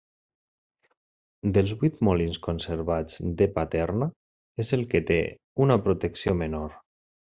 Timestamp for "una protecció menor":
5.67-6.75